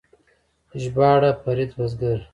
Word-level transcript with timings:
ژباړه 0.81 1.31
فرید 1.41 1.71
بزګر 1.77 2.19